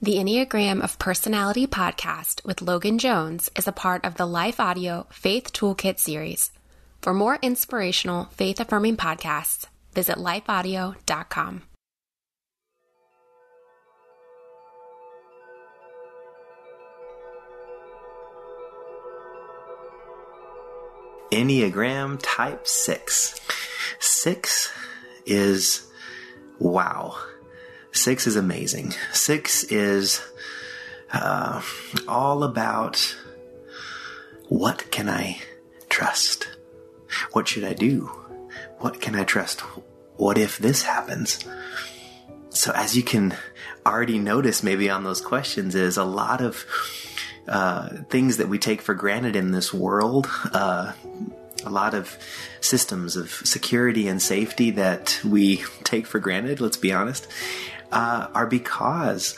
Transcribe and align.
The 0.00 0.14
Enneagram 0.14 0.80
of 0.80 0.96
Personality 1.00 1.66
podcast 1.66 2.44
with 2.44 2.62
Logan 2.62 3.00
Jones 3.00 3.50
is 3.56 3.66
a 3.66 3.72
part 3.72 4.04
of 4.04 4.14
the 4.14 4.26
Life 4.26 4.60
Audio 4.60 5.08
Faith 5.10 5.52
Toolkit 5.52 5.98
series. 5.98 6.52
For 7.02 7.12
more 7.12 7.40
inspirational, 7.42 8.26
faith 8.26 8.60
affirming 8.60 8.96
podcasts, 8.96 9.66
visit 9.94 10.16
lifeaudio.com. 10.16 11.62
Enneagram 21.32 22.20
Type 22.22 22.68
6. 22.68 23.40
6 23.98 24.72
is 25.26 25.88
wow. 26.60 27.16
Six 27.98 28.28
is 28.28 28.36
amazing. 28.36 28.94
Six 29.12 29.64
is 29.64 30.22
uh, 31.12 31.60
all 32.06 32.44
about 32.44 33.16
what 34.48 34.88
can 34.92 35.08
I 35.08 35.40
trust? 35.88 36.48
What 37.32 37.48
should 37.48 37.64
I 37.64 37.72
do? 37.72 38.04
What 38.78 39.00
can 39.00 39.16
I 39.16 39.24
trust? 39.24 39.62
What 40.16 40.38
if 40.38 40.58
this 40.58 40.84
happens? 40.84 41.44
So, 42.50 42.70
as 42.72 42.96
you 42.96 43.02
can 43.02 43.34
already 43.84 44.20
notice, 44.20 44.62
maybe 44.62 44.88
on 44.88 45.02
those 45.02 45.20
questions, 45.20 45.74
is 45.74 45.96
a 45.96 46.04
lot 46.04 46.40
of 46.40 46.64
uh, 47.48 47.88
things 48.10 48.36
that 48.36 48.48
we 48.48 48.60
take 48.60 48.80
for 48.80 48.94
granted 48.94 49.34
in 49.34 49.50
this 49.50 49.74
world. 49.74 50.28
Uh, 50.52 50.92
a 51.64 51.70
lot 51.70 51.94
of 51.94 52.16
systems 52.60 53.16
of 53.16 53.30
security 53.30 54.06
and 54.06 54.22
safety 54.22 54.70
that 54.70 55.20
we 55.24 55.64
take 55.82 56.06
for 56.06 56.20
granted, 56.20 56.60
let's 56.60 56.76
be 56.76 56.92
honest, 56.92 57.26
uh, 57.92 58.28
are 58.34 58.46
because 58.46 59.36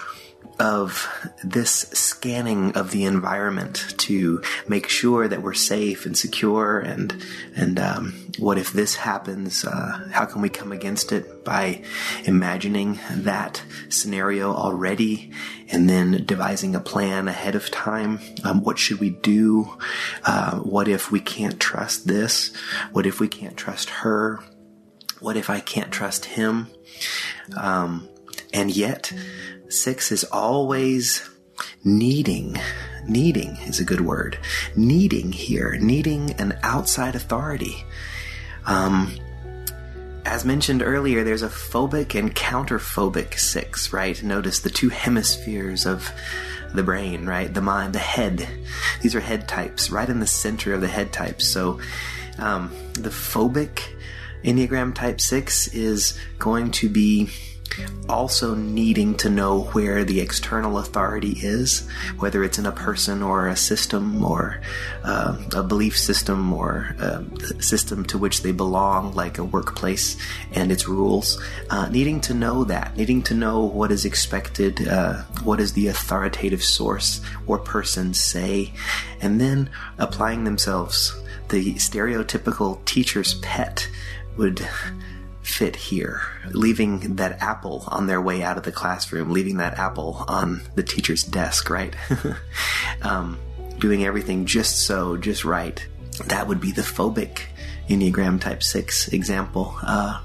of 0.58 1.08
this 1.42 1.70
scanning 1.70 2.76
of 2.76 2.90
the 2.90 3.04
environment 3.04 3.94
to 3.96 4.42
make 4.68 4.88
sure 4.88 5.26
that 5.26 5.42
we're 5.42 5.54
safe 5.54 6.04
and 6.04 6.18
secure 6.18 6.78
and 6.78 7.24
and 7.56 7.80
um, 7.80 8.12
what 8.38 8.58
if 8.58 8.70
this 8.72 8.96
happens 8.96 9.64
uh, 9.64 10.08
how 10.12 10.26
can 10.26 10.42
we 10.42 10.50
come 10.50 10.70
against 10.70 11.12
it 11.12 11.44
by 11.44 11.82
imagining 12.24 12.98
that 13.10 13.62
scenario 13.88 14.52
already 14.52 15.32
and 15.72 15.88
then 15.88 16.24
devising 16.26 16.74
a 16.74 16.80
plan 16.80 17.28
ahead 17.28 17.54
of 17.54 17.70
time? 17.70 18.18
Um, 18.44 18.62
what 18.62 18.78
should 18.78 19.00
we 19.00 19.10
do? 19.10 19.78
Uh, 20.24 20.58
what 20.58 20.88
if 20.88 21.10
we 21.10 21.20
can't 21.20 21.60
trust 21.60 22.06
this? 22.06 22.54
What 22.92 23.06
if 23.06 23.20
we 23.20 23.28
can't 23.28 23.56
trust 23.56 23.88
her? 23.90 24.40
What 25.20 25.36
if 25.36 25.50
i 25.50 25.60
can't 25.60 25.92
trust 25.92 26.24
him? 26.24 26.68
Um, 27.56 28.08
and 28.52 28.74
yet, 28.74 29.12
six 29.68 30.10
is 30.12 30.24
always 30.24 31.28
needing. 31.84 32.56
Needing 33.06 33.56
is 33.66 33.80
a 33.80 33.84
good 33.84 34.00
word. 34.00 34.38
Needing 34.76 35.32
here, 35.32 35.76
needing 35.80 36.32
an 36.32 36.58
outside 36.62 37.14
authority. 37.14 37.84
Um, 38.66 39.16
as 40.24 40.44
mentioned 40.44 40.82
earlier, 40.82 41.24
there's 41.24 41.42
a 41.42 41.48
phobic 41.48 42.18
and 42.18 42.34
counterphobic 42.34 43.38
six, 43.38 43.92
right? 43.92 44.22
Notice 44.22 44.60
the 44.60 44.70
two 44.70 44.90
hemispheres 44.90 45.86
of 45.86 46.12
the 46.74 46.82
brain, 46.82 47.26
right? 47.26 47.52
The 47.52 47.62
mind, 47.62 47.94
the 47.94 47.98
head. 47.98 48.46
These 49.02 49.14
are 49.14 49.20
head 49.20 49.48
types, 49.48 49.90
right 49.90 50.08
in 50.08 50.20
the 50.20 50.26
center 50.26 50.74
of 50.74 50.80
the 50.80 50.88
head 50.88 51.12
types. 51.12 51.46
So, 51.46 51.80
um, 52.38 52.70
the 52.92 53.10
phobic 53.10 53.80
Enneagram 54.44 54.94
type 54.94 55.20
six 55.20 55.68
is 55.68 56.18
going 56.38 56.70
to 56.72 56.88
be 56.88 57.30
also 58.08 58.54
needing 58.54 59.14
to 59.16 59.30
know 59.30 59.62
where 59.72 60.04
the 60.04 60.20
external 60.20 60.78
authority 60.78 61.36
is, 61.40 61.88
whether 62.18 62.42
it's 62.42 62.58
in 62.58 62.66
a 62.66 62.72
person 62.72 63.22
or 63.22 63.48
a 63.48 63.56
system 63.56 64.24
or 64.24 64.60
uh, 65.04 65.38
a 65.54 65.62
belief 65.62 65.96
system 65.96 66.52
or 66.52 66.94
a 66.98 67.62
system 67.62 68.04
to 68.04 68.18
which 68.18 68.42
they 68.42 68.52
belong, 68.52 69.14
like 69.14 69.38
a 69.38 69.44
workplace 69.44 70.16
and 70.52 70.72
its 70.72 70.88
rules. 70.88 71.42
Uh, 71.70 71.88
needing 71.88 72.20
to 72.20 72.34
know 72.34 72.64
that, 72.64 72.96
needing 72.96 73.22
to 73.22 73.34
know 73.34 73.60
what 73.60 73.92
is 73.92 74.04
expected, 74.04 74.88
uh, 74.88 75.22
what 75.44 75.58
does 75.58 75.72
the 75.72 75.86
authoritative 75.86 76.64
source 76.64 77.20
or 77.46 77.58
person 77.58 78.12
say, 78.14 78.72
and 79.20 79.40
then 79.40 79.70
applying 79.98 80.44
themselves. 80.44 81.14
The 81.48 81.74
stereotypical 81.74 82.84
teacher's 82.84 83.34
pet 83.34 83.88
would 84.36 84.66
fit 85.42 85.76
here. 85.76 86.22
Leaving 86.52 87.16
that 87.16 87.40
apple 87.40 87.84
on 87.88 88.06
their 88.06 88.20
way 88.20 88.42
out 88.42 88.56
of 88.56 88.62
the 88.64 88.72
classroom, 88.72 89.30
leaving 89.30 89.56
that 89.58 89.78
apple 89.78 90.24
on 90.28 90.62
the 90.74 90.82
teacher's 90.82 91.22
desk, 91.22 91.70
right? 91.70 91.94
um, 93.02 93.38
doing 93.78 94.04
everything 94.04 94.46
just 94.46 94.86
so, 94.86 95.16
just 95.16 95.44
right. 95.44 95.86
That 96.26 96.48
would 96.48 96.60
be 96.60 96.72
the 96.72 96.82
phobic 96.82 97.40
Enneagram 97.88 98.40
Type 98.40 98.62
6 98.62 99.08
example. 99.08 99.74
Uh, 99.82 100.20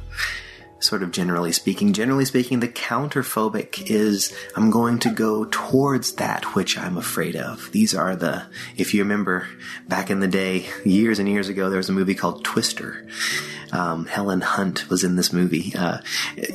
sort 0.79 1.03
of 1.03 1.11
generally 1.11 1.51
speaking. 1.51 1.93
Generally 1.93 2.25
speaking, 2.25 2.59
the 2.59 2.67
counterphobic 2.67 3.89
is 3.89 4.35
I'm 4.55 4.69
going 4.69 4.99
to 4.99 5.09
go 5.09 5.45
towards 5.45 6.13
that 6.13 6.55
which 6.55 6.77
I'm 6.77 6.97
afraid 6.97 7.35
of. 7.35 7.71
These 7.71 7.95
are 7.95 8.15
the, 8.15 8.45
if 8.77 8.93
you 8.93 9.03
remember 9.03 9.47
back 9.87 10.09
in 10.09 10.19
the 10.19 10.27
day, 10.27 10.67
years 10.83 11.19
and 11.19 11.29
years 11.29 11.49
ago, 11.49 11.69
there 11.69 11.77
was 11.77 11.89
a 11.89 11.93
movie 11.93 12.15
called 12.15 12.43
Twister. 12.43 13.07
Um, 13.71 14.05
Helen 14.05 14.41
Hunt 14.41 14.89
was 14.89 15.03
in 15.03 15.15
this 15.15 15.33
movie. 15.33 15.73
Uh, 15.75 15.99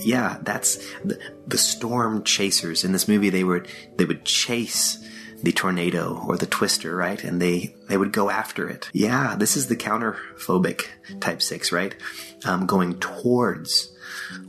yeah, 0.00 0.38
that's 0.42 0.76
the, 1.04 1.18
the 1.46 1.58
storm 1.58 2.22
chasers 2.24 2.84
in 2.84 2.92
this 2.92 3.08
movie. 3.08 3.30
They 3.30 3.44
would 3.44 3.68
they 3.96 4.04
would 4.04 4.24
chase 4.24 5.04
the 5.42 5.52
tornado 5.52 6.22
or 6.26 6.36
the 6.36 6.46
twister, 6.46 6.94
right? 6.94 7.22
And 7.22 7.40
they 7.40 7.74
they 7.88 7.96
would 7.96 8.12
go 8.12 8.30
after 8.30 8.68
it. 8.68 8.88
Yeah, 8.92 9.34
this 9.36 9.56
is 9.56 9.66
the 9.66 9.76
counterphobic 9.76 10.86
type 11.20 11.42
six, 11.42 11.72
right? 11.72 11.94
Um, 12.44 12.66
going 12.66 12.98
towards 13.00 13.92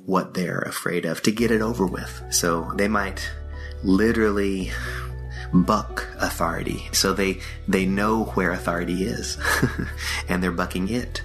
what 0.05 0.33
they're 0.33 0.59
afraid 0.59 1.05
of 1.05 1.21
to 1.23 1.31
get 1.31 1.51
it 1.51 1.61
over 1.61 1.85
with. 1.85 2.23
So 2.29 2.71
they 2.75 2.87
might 2.87 3.29
literally 3.83 4.71
buck 5.53 6.07
authority. 6.17 6.87
So 6.91 7.13
they 7.13 7.39
they 7.67 7.85
know 7.85 8.25
where 8.25 8.51
authority 8.51 9.03
is, 9.03 9.37
and 10.27 10.41
they're 10.41 10.51
bucking 10.51 10.89
it. 10.89 11.21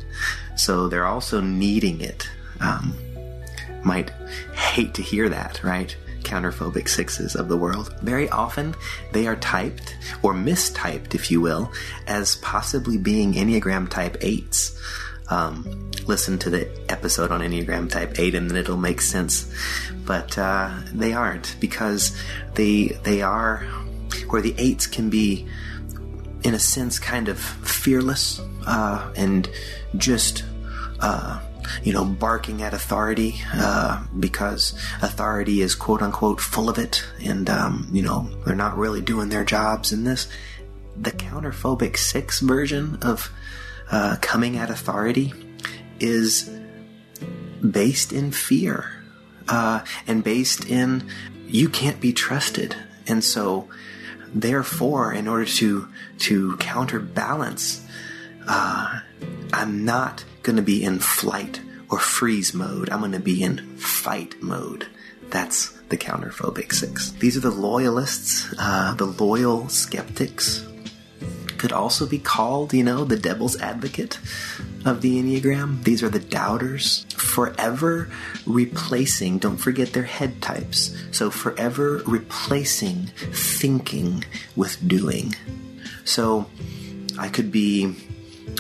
So 0.57 0.89
they're 0.89 1.07
also 1.07 1.41
needing 1.41 2.01
it. 2.01 2.29
Um, 2.61 2.97
might 3.85 4.11
hate 4.55 4.95
to 4.95 5.03
hear 5.03 5.29
that, 5.29 5.63
right? 5.63 5.97
Counterphobic 6.23 6.89
sixes 6.89 7.37
of 7.37 7.49
the 7.49 7.57
world. 7.57 7.95
Very 8.03 8.29
often, 8.31 8.75
they 9.13 9.29
are 9.29 9.37
typed, 9.37 9.97
or 10.23 10.35
mistyped, 10.35 11.15
if 11.15 11.31
you 11.31 11.41
will, 11.41 11.73
as 12.09 12.37
possibly 12.37 12.99
being 12.99 13.35
Enneagram 13.35 13.89
Type 13.89 14.19
8s. 14.21 14.77
Um, 15.29 15.91
listen 16.07 16.39
to 16.39 16.51
the 16.51 16.69
episode 16.89 17.31
on 17.31 17.41
Enneagram 17.41 17.91
Type 17.91 18.19
8 18.19 18.35
and 18.35 18.51
then 18.51 18.57
it'll 18.57 18.77
make 18.77 19.01
sense. 19.01 19.53
But 20.05 20.39
uh, 20.39 20.73
they 20.93 21.13
aren't 21.13 21.57
because 21.61 22.17
they, 22.55 22.99
they 23.03 23.23
are 23.23 23.59
where 24.29 24.43
the 24.43 24.53
8s 24.53 24.91
can 24.91 25.11
be, 25.11 25.47
in 26.43 26.55
a 26.55 26.59
sense, 26.59 26.99
kind 26.99 27.29
of 27.29 27.39
fearless 27.39 28.41
uh, 28.67 29.13
and 29.17 29.49
just 29.97 30.45
uh, 31.01 31.41
you 31.83 31.93
know, 31.93 32.05
barking 32.05 32.63
at 32.63 32.75
authority 32.75 33.37
uh, 33.55 34.03
because 34.19 34.73
authority 35.03 35.61
is 35.61 35.75
quote 35.75 36.03
unquote 36.03 36.41
full 36.41 36.69
of 36.69 36.79
it, 36.79 37.05
and 37.23 37.51
um, 37.51 37.89
you 37.93 38.03
know 38.03 38.29
they're 38.45 38.55
not 38.55 38.77
really 38.77 39.01
doing 39.01 39.29
their 39.29 39.45
jobs 39.45 39.93
in 39.93 40.05
this. 40.05 40.29
The 40.97 41.11
counterphobic 41.11 41.97
six 41.97 42.41
version 42.41 42.99
of 43.03 43.31
uh, 43.91 44.17
coming 44.21 44.57
at 44.57 44.71
authority 44.71 45.33
is 46.01 46.51
based 47.71 48.13
in 48.13 48.33
fear 48.33 48.91
uh, 49.49 49.85
and 50.07 50.23
based 50.23 50.67
in 50.67 51.09
you 51.47 51.69
can't 51.69 52.01
be 52.01 52.13
trusted, 52.13 52.75
and 53.07 53.23
so 53.23 53.69
therefore, 54.35 55.13
in 55.13 55.29
order 55.29 55.45
to 55.45 55.89
to 56.19 56.57
counterbalance, 56.57 57.87
uh, 58.49 59.01
I'm 59.53 59.85
not 59.85 60.25
going 60.43 60.57
to 60.57 60.63
be 60.63 60.83
in 60.83 60.99
flight 60.99 61.61
or 61.89 61.99
freeze 61.99 62.53
mode. 62.53 62.91
I'm 62.91 63.01
going 63.01 63.13
to 63.13 63.21
be 63.21 63.43
in 63.43 63.77
fight 63.77 64.43
mode. 64.43 64.89
That's 65.31 65.71
the 65.89 65.97
counterphobic 65.97 66.73
six. 66.73 67.13
These 67.13 67.37
are 67.37 67.41
the 67.41 67.51
loyalists, 67.51 68.53
uh, 68.59 68.95
the 68.95 69.07
loyal 69.07 69.69
skeptics. 69.69 70.67
Could 71.59 71.73
also 71.73 72.07
be 72.07 72.19
called, 72.19 72.73
you 72.73 72.83
know, 72.83 73.05
the 73.05 73.17
devil's 73.17 73.61
advocate 73.61 74.19
of 74.85 75.01
the 75.01 75.21
Enneagram. 75.21 75.83
These 75.85 76.03
are 76.03 76.09
the 76.09 76.21
doubters, 76.21 77.05
forever 77.15 78.11
replacing, 78.47 79.39
don't 79.39 79.57
forget 79.57 79.93
their 79.93 80.05
head 80.05 80.41
types. 80.43 80.97
So, 81.11 81.31
forever 81.31 82.03
replacing 82.07 83.07
thinking 83.33 84.25
with 84.55 84.87
doing. 84.87 85.35
So, 86.05 86.47
I 87.19 87.29
could 87.29 87.51
be 87.51 87.97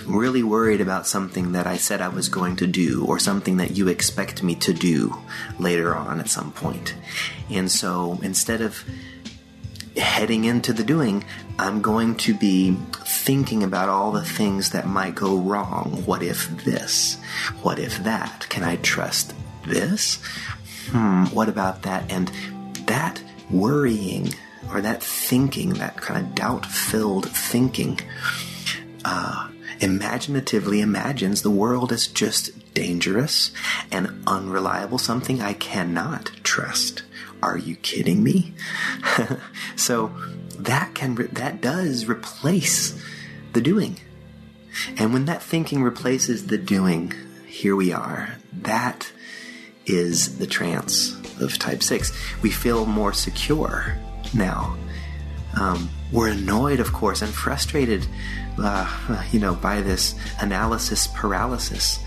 really 0.05 0.43
worried 0.43 0.81
about 0.81 1.07
something 1.07 1.53
that 1.53 1.67
I 1.67 1.77
said 1.77 2.01
I 2.01 2.09
was 2.09 2.29
going 2.29 2.57
to 2.57 2.67
do 2.67 3.05
or 3.07 3.19
something 3.19 3.57
that 3.59 3.77
you 3.77 3.89
expect 3.89 4.43
me 4.43 4.55
to 4.57 4.73
do 4.73 5.17
later 5.59 5.95
on 5.95 6.21
at 6.21 6.29
some 6.29 6.53
point. 6.53 6.95
And 7.51 7.71
so 7.71 8.19
instead 8.23 8.61
of 8.61 8.85
heading 9.97 10.45
into 10.45 10.73
the 10.73 10.85
doing, 10.85 11.25
I'm 11.58 11.81
going 11.81 12.17
to 12.17 12.35
be 12.35 12.76
thinking 12.93 13.62
about 13.62 13.88
all 13.88 14.12
the 14.12 14.25
things 14.25 14.70
that 14.70 14.87
might 14.87 15.14
go 15.14 15.37
wrong. 15.37 16.03
What 16.05 16.23
if 16.23 16.49
this? 16.64 17.19
What 17.62 17.79
if 17.79 18.03
that? 18.05 18.47
Can 18.50 18.62
I 18.62 18.76
trust 18.76 19.35
this? 19.67 20.23
Hmm, 20.91 21.25
what 21.26 21.49
about 21.49 21.82
that? 21.82 22.11
And 22.11 22.31
that 22.87 23.23
worrying 23.50 24.35
or 24.70 24.81
that 24.81 25.03
thinking, 25.03 25.75
that 25.75 25.97
kind 25.97 26.25
of 26.25 26.35
doubt 26.35 26.67
filled 26.67 27.29
thinking, 27.31 28.00
uh, 29.05 29.49
imaginatively 29.81 30.81
imagines 30.81 31.43
the 31.43 31.50
world 31.50 31.93
as 31.93 32.06
just 32.06 32.75
dangerous 32.75 33.50
and 33.91 34.23
unreliable, 34.26 34.99
something 34.99 35.41
I 35.41 35.55
cannot 35.55 36.31
trust. 36.43 37.02
Are 37.43 37.59
you 37.59 37.76
kidding 37.76 38.23
me? 38.23 38.55
so 39.76 40.14
that 40.58 40.94
can 40.94 41.14
re- 41.14 41.26
that 41.26 41.61
does 41.61 42.06
replace 42.06 43.00
the 43.53 43.61
doing. 43.61 43.99
And 44.99 45.12
when 45.12 45.25
that 45.26 45.43
thinking 45.43 45.82
replaces 45.82 46.47
the 46.47 46.58
doing, 46.58 47.12
here 47.47 47.75
we 47.75 47.93
are. 47.93 48.37
That 48.53 49.11
is 49.87 50.38
the 50.38 50.47
trance 50.47 51.17
of 51.41 51.58
type 51.58 51.82
6. 51.82 52.12
We 52.43 52.50
feel 52.50 52.87
more 52.87 53.12
secure 53.12 53.97
now. 54.35 54.76
Um, 55.58 55.88
we're 56.12 56.29
annoyed, 56.29 56.81
of 56.81 56.93
course, 56.93 57.23
and 57.23 57.32
frustrated, 57.32 58.06
uh, 58.58 59.25
you 59.31 59.41
know, 59.41 59.55
by 59.55 59.81
this 59.81 60.14
analysis 60.41 61.06
paralysis. 61.06 61.99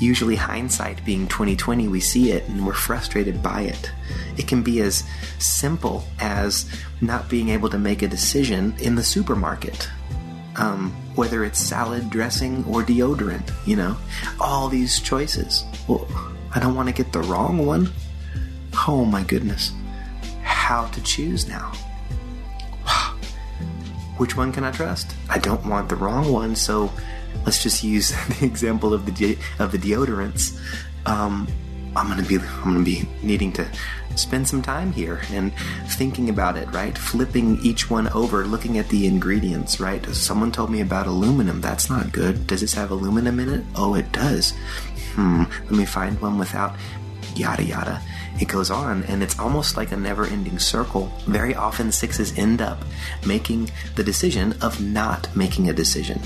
Usually, 0.00 0.36
hindsight 0.36 1.04
being 1.04 1.28
2020, 1.28 1.88
we 1.88 2.00
see 2.00 2.32
it 2.32 2.48
and 2.48 2.66
we're 2.66 2.74
frustrated 2.74 3.42
by 3.42 3.62
it. 3.62 3.90
It 4.36 4.48
can 4.48 4.62
be 4.62 4.80
as 4.80 5.04
simple 5.38 6.04
as 6.18 6.68
not 7.00 7.28
being 7.28 7.48
able 7.50 7.68
to 7.70 7.78
make 7.78 8.02
a 8.02 8.08
decision 8.08 8.74
in 8.78 8.96
the 8.96 9.04
supermarket. 9.04 9.88
Um, 10.56 10.92
whether 11.14 11.44
it's 11.44 11.58
salad 11.58 12.10
dressing 12.10 12.64
or 12.64 12.82
deodorant, 12.82 13.52
you 13.66 13.76
know, 13.76 13.96
all 14.40 14.68
these 14.68 15.00
choices. 15.00 15.64
Well, 15.88 16.08
I 16.54 16.60
don't 16.60 16.74
want 16.74 16.88
to 16.88 16.94
get 16.94 17.12
the 17.12 17.22
wrong 17.22 17.66
one. 17.66 17.90
Oh 18.86 19.04
my 19.04 19.22
goodness. 19.22 19.72
How 20.42 20.86
to 20.86 21.02
choose 21.02 21.48
now? 21.48 21.72
Which 24.16 24.36
one 24.36 24.52
can 24.52 24.64
I 24.64 24.70
trust? 24.70 25.14
I 25.28 25.38
don't 25.38 25.64
want 25.66 25.88
the 25.88 25.96
wrong 25.96 26.30
one, 26.32 26.54
so 26.54 26.92
let's 27.44 27.62
just 27.62 27.82
use 27.82 28.10
the 28.40 28.46
example 28.46 28.94
of 28.94 29.06
the 29.06 29.12
de- 29.12 29.38
of 29.58 29.72
the 29.72 29.78
deodorants. 29.78 30.58
Um, 31.06 31.48
I'm 31.96 32.08
gonna 32.08 32.22
be 32.22 32.36
I'm 32.38 32.72
gonna 32.72 32.84
be 32.84 33.08
needing 33.22 33.52
to 33.52 33.66
spend 34.16 34.46
some 34.46 34.62
time 34.62 34.92
here 34.92 35.20
and 35.30 35.52
thinking 35.88 36.28
about 36.28 36.56
it, 36.56 36.70
right? 36.72 36.96
Flipping 36.96 37.58
each 37.62 37.90
one 37.90 38.08
over, 38.08 38.44
looking 38.44 38.78
at 38.78 38.88
the 38.88 39.06
ingredients, 39.06 39.80
right? 39.80 40.04
Someone 40.06 40.52
told 40.52 40.70
me 40.70 40.80
about 40.80 41.06
aluminum. 41.06 41.60
That's 41.60 41.90
not 41.90 42.12
good. 42.12 42.46
Does 42.46 42.60
this 42.60 42.74
have 42.74 42.90
aluminum 42.90 43.40
in 43.40 43.48
it? 43.48 43.64
Oh, 43.74 43.94
it 43.94 44.10
does. 44.12 44.52
Hmm. 45.14 45.44
Let 45.64 45.72
me 45.72 45.84
find 45.84 46.20
one 46.20 46.38
without 46.38 46.76
yada 47.34 47.64
yada. 47.64 48.00
It 48.40 48.48
goes 48.48 48.70
on, 48.70 49.04
and 49.04 49.22
it's 49.22 49.38
almost 49.38 49.76
like 49.76 49.92
a 49.92 49.96
never 49.96 50.26
ending 50.26 50.58
circle. 50.58 51.12
Very 51.26 51.54
often, 51.54 51.92
sixes 51.92 52.36
end 52.36 52.60
up 52.60 52.82
making 53.26 53.70
the 53.94 54.02
decision 54.02 54.54
of 54.60 54.80
not 54.80 55.34
making 55.36 55.68
a 55.68 55.72
decision. 55.72 56.20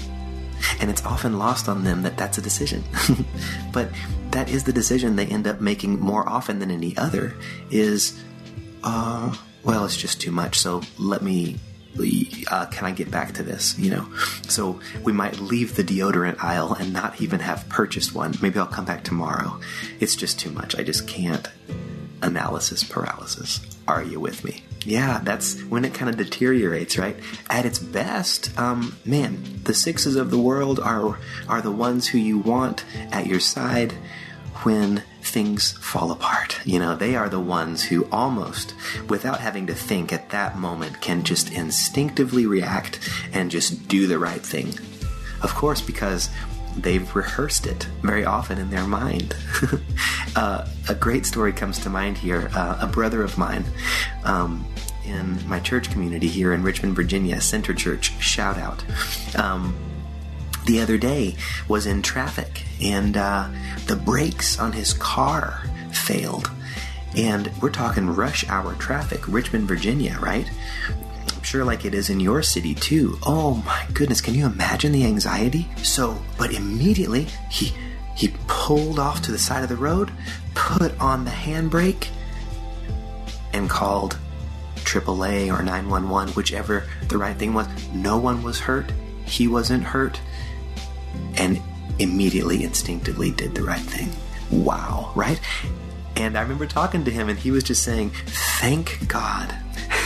And 0.80 0.90
it's 0.90 1.04
often 1.04 1.38
lost 1.38 1.68
on 1.68 1.84
them 1.84 2.02
that 2.02 2.16
that's 2.16 2.38
a 2.38 2.42
decision. 2.42 2.82
but 3.72 3.90
that 4.30 4.48
is 4.48 4.64
the 4.64 4.72
decision 4.72 5.16
they 5.16 5.26
end 5.26 5.46
up 5.46 5.60
making 5.60 6.00
more 6.00 6.28
often 6.28 6.58
than 6.58 6.70
any 6.70 6.96
other 6.96 7.34
is, 7.70 8.22
uh, 8.82 9.34
well, 9.64 9.84
it's 9.84 9.96
just 9.96 10.20
too 10.20 10.32
much, 10.32 10.58
so 10.58 10.82
let 10.98 11.22
me 11.22 11.58
uh, 12.50 12.66
can 12.66 12.86
I 12.86 12.92
get 12.92 13.10
back 13.10 13.34
to 13.34 13.42
this? 13.42 13.78
You 13.78 13.90
know, 13.90 14.08
so 14.48 14.80
we 15.02 15.12
might 15.12 15.40
leave 15.40 15.76
the 15.76 15.84
deodorant 15.84 16.42
aisle 16.42 16.74
and 16.74 16.92
not 16.92 17.20
even 17.20 17.40
have 17.40 17.68
purchased 17.68 18.14
one. 18.14 18.34
Maybe 18.40 18.58
I'll 18.58 18.66
come 18.66 18.84
back 18.84 19.04
tomorrow. 19.04 19.58
It's 20.00 20.16
just 20.16 20.38
too 20.38 20.50
much. 20.50 20.78
I 20.78 20.82
just 20.82 21.08
can't. 21.08 21.48
Analysis 22.22 22.84
paralysis. 22.84 23.60
Are 23.86 24.02
you 24.02 24.20
with 24.20 24.44
me? 24.44 24.62
Yeah, 24.84 25.20
that's 25.22 25.60
when 25.62 25.84
it 25.84 25.94
kind 25.94 26.10
of 26.10 26.16
deteriorates, 26.16 26.98
right? 26.98 27.16
At 27.50 27.66
its 27.66 27.78
best, 27.78 28.56
um, 28.58 28.96
man, 29.04 29.60
the 29.64 29.74
sixes 29.74 30.16
of 30.16 30.30
the 30.30 30.38
world 30.38 30.80
are 30.80 31.18
are 31.48 31.62
the 31.62 31.72
ones 31.72 32.08
who 32.08 32.18
you 32.18 32.38
want 32.38 32.84
at 33.12 33.26
your 33.26 33.40
side 33.40 33.92
when 34.62 35.02
things 35.22 35.72
fall 35.78 36.10
apart. 36.10 36.58
You 36.64 36.78
know, 36.78 36.96
they 36.96 37.14
are 37.16 37.28
the 37.28 37.40
ones 37.40 37.84
who 37.84 38.08
almost, 38.10 38.74
without 39.08 39.40
having 39.40 39.66
to 39.66 39.74
think 39.74 40.12
at 40.12 40.30
that 40.30 40.56
moment, 40.56 41.00
can 41.00 41.22
just 41.22 41.52
instinctively 41.52 42.46
react 42.46 42.98
and 43.32 43.50
just 43.50 43.88
do 43.88 44.06
the 44.06 44.18
right 44.18 44.44
thing. 44.44 44.68
Of 45.42 45.54
course, 45.54 45.80
because 45.80 46.30
they've 46.82 47.14
rehearsed 47.14 47.66
it 47.66 47.84
very 48.02 48.24
often 48.24 48.58
in 48.58 48.70
their 48.70 48.86
mind. 48.86 49.36
uh, 50.36 50.66
a 50.88 50.94
great 50.94 51.26
story 51.26 51.52
comes 51.52 51.78
to 51.80 51.90
mind 51.90 52.18
here. 52.18 52.50
Uh, 52.54 52.78
a 52.80 52.86
brother 52.86 53.22
of 53.22 53.38
mine 53.38 53.64
um, 54.24 54.66
in 55.04 55.46
my 55.48 55.60
church 55.60 55.90
community 55.90 56.28
here 56.28 56.52
in 56.52 56.62
Richmond, 56.62 56.94
Virginia, 56.94 57.40
Center 57.40 57.74
Church, 57.74 58.12
shout 58.22 58.58
out. 58.58 58.84
Um, 59.36 59.76
the 60.66 60.80
other 60.80 60.98
day 60.98 61.36
was 61.66 61.86
in 61.86 62.02
traffic 62.02 62.64
and 62.82 63.16
uh, 63.16 63.48
the 63.86 63.96
brakes 63.96 64.58
on 64.58 64.72
his 64.72 64.92
car 64.92 65.62
failed. 65.92 66.50
And 67.16 67.50
we're 67.62 67.70
talking 67.70 68.06
rush 68.06 68.46
hour 68.48 68.74
traffic, 68.74 69.26
Richmond, 69.26 69.66
Virginia, 69.66 70.18
right? 70.20 70.48
I'm 71.38 71.44
sure 71.44 71.64
like 71.64 71.84
it 71.84 71.94
is 71.94 72.10
in 72.10 72.18
your 72.18 72.42
city 72.42 72.74
too. 72.74 73.16
Oh 73.24 73.62
my 73.64 73.86
goodness, 73.94 74.20
can 74.20 74.34
you 74.34 74.44
imagine 74.44 74.90
the 74.90 75.04
anxiety? 75.04 75.68
So, 75.84 76.20
but 76.36 76.52
immediately 76.52 77.28
he 77.48 77.72
he 78.16 78.34
pulled 78.48 78.98
off 78.98 79.22
to 79.22 79.30
the 79.30 79.38
side 79.38 79.62
of 79.62 79.68
the 79.68 79.76
road, 79.76 80.10
put 80.56 80.98
on 81.00 81.24
the 81.24 81.30
handbrake, 81.30 82.08
and 83.52 83.70
called 83.70 84.18
AAA 84.78 85.56
or 85.56 85.62
911, 85.62 86.34
whichever 86.34 86.88
the 87.06 87.16
right 87.16 87.36
thing 87.36 87.54
was. 87.54 87.68
No 87.94 88.18
one 88.18 88.42
was 88.42 88.58
hurt. 88.58 88.90
He 89.24 89.46
wasn't 89.46 89.84
hurt 89.84 90.20
and 91.36 91.62
immediately, 92.00 92.64
instinctively 92.64 93.30
did 93.30 93.54
the 93.54 93.62
right 93.62 93.78
thing. 93.78 94.10
Wow, 94.50 95.12
right? 95.14 95.40
And 96.16 96.36
I 96.36 96.42
remember 96.42 96.66
talking 96.66 97.04
to 97.04 97.12
him, 97.12 97.28
and 97.28 97.38
he 97.38 97.52
was 97.52 97.62
just 97.62 97.84
saying, 97.84 98.10
Thank 98.58 99.06
God 99.06 99.54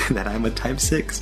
that 0.10 0.26
I'm 0.26 0.44
a 0.44 0.50
type 0.50 0.80
6. 0.80 1.20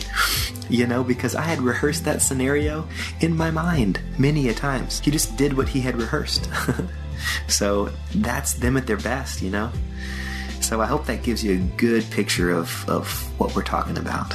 You 0.69 0.87
know, 0.87 1.03
because 1.03 1.35
I 1.35 1.43
had 1.43 1.61
rehearsed 1.61 2.05
that 2.05 2.23
scenario 2.23 2.87
in 3.21 3.37
my 3.37 3.51
mind 3.51 4.01
many 4.19 4.49
a 4.49 4.55
times. 4.55 5.01
He 5.01 5.11
just 5.11 5.37
did 5.37 5.57
what 5.57 5.69
he 5.69 5.81
had 5.81 5.97
rehearsed. 5.97 6.49
so 7.49 7.91
that's 8.15 8.55
them 8.55 8.77
at 8.77 8.87
their 8.87 8.97
best, 8.97 9.43
you 9.43 9.51
know? 9.51 9.73
So 10.61 10.81
I 10.81 10.87
hope 10.87 11.07
that 11.07 11.23
gives 11.23 11.43
you 11.43 11.55
a 11.55 11.77
good 11.77 12.09
picture 12.11 12.51
of, 12.51 12.89
of 12.89 13.11
what 13.41 13.57
we're 13.57 13.63
talking 13.63 13.99
about. 13.99 14.35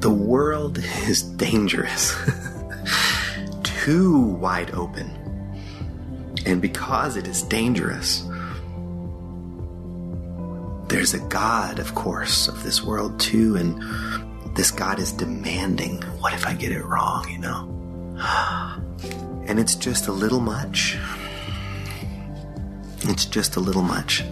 The 0.00 0.10
world 0.10 0.78
is 0.78 1.22
dangerous. 1.22 2.14
Too 3.62 4.20
wide 4.20 4.72
open. 4.72 5.10
And 6.44 6.62
because 6.62 7.16
it 7.16 7.26
is 7.26 7.42
dangerous, 7.42 8.24
there's 10.88 11.14
a 11.14 11.18
God, 11.18 11.78
of 11.78 11.94
course, 11.94 12.46
of 12.46 12.62
this 12.62 12.82
world 12.82 13.18
too, 13.18 13.56
and 13.56 13.82
this 14.56 14.70
God 14.70 14.98
is 14.98 15.12
demanding, 15.12 16.02
what 16.20 16.32
if 16.32 16.46
I 16.46 16.54
get 16.54 16.72
it 16.72 16.84
wrong, 16.84 17.28
you 17.28 17.38
know? 17.38 17.72
And 19.48 19.60
it's 19.60 19.76
just 19.76 20.08
a 20.08 20.12
little 20.12 20.40
much. 20.40 20.98
It's 23.02 23.24
just 23.24 23.54
a 23.54 23.60
little 23.60 23.82
much. 23.82 24.24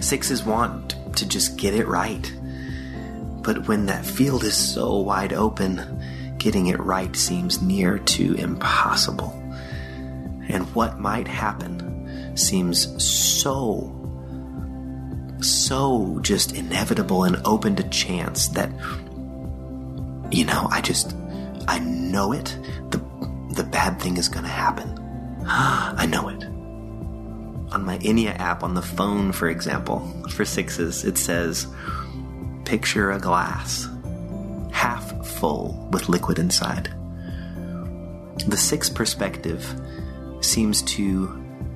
Sixes 0.00 0.44
want 0.44 0.94
to 1.16 1.28
just 1.28 1.58
get 1.58 1.74
it 1.74 1.86
right. 1.86 2.32
But 3.42 3.66
when 3.66 3.86
that 3.86 4.06
field 4.06 4.44
is 4.44 4.56
so 4.56 4.98
wide 4.98 5.32
open, 5.32 6.00
getting 6.38 6.68
it 6.68 6.78
right 6.78 7.14
seems 7.16 7.60
near 7.60 7.98
to 7.98 8.34
impossible. 8.34 9.32
And 10.48 10.72
what 10.74 11.00
might 11.00 11.28
happen 11.28 12.36
seems 12.36 13.02
so, 13.02 13.98
so 15.40 16.18
just 16.22 16.54
inevitable 16.54 17.24
and 17.24 17.40
open 17.44 17.76
to 17.76 17.88
chance 17.88 18.48
that, 18.48 18.70
you 20.30 20.44
know, 20.44 20.68
I 20.70 20.80
just, 20.80 21.14
I 21.68 21.78
know 21.78 22.32
it. 22.32 22.56
The, 22.90 22.98
the 23.54 23.64
bad 23.64 24.00
thing 24.00 24.16
is 24.16 24.28
going 24.28 24.44
to 24.44 24.50
happen. 24.50 24.98
I 25.46 26.06
know 26.06 26.28
it. 26.28 26.44
On 27.72 27.84
my 27.84 27.98
Enya 27.98 28.38
app 28.38 28.62
on 28.62 28.74
the 28.74 28.82
phone, 28.82 29.32
for 29.32 29.48
example, 29.48 30.00
for 30.30 30.44
sixes, 30.44 31.04
it 31.04 31.16
says, 31.16 31.66
picture 32.64 33.10
a 33.10 33.18
glass, 33.18 33.88
half 34.72 35.26
full 35.26 35.88
with 35.92 36.08
liquid 36.08 36.38
inside. 36.38 36.92
The 38.46 38.56
sixth 38.56 38.94
perspective 38.94 39.64
seems 40.40 40.82
to 40.82 41.28